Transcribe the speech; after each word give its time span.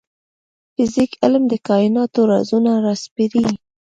فزیک 0.73 1.11
علم 1.23 1.43
د 1.49 1.53
کایناتو 1.67 2.21
رازونه 2.31 2.71
راسپړي 2.85 3.43